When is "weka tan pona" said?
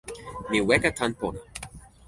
0.67-1.39